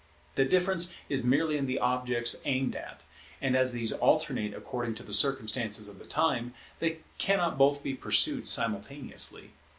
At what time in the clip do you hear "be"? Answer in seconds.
7.83-7.93